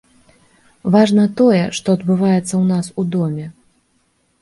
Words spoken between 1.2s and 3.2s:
тое, што адбываецца ў нас у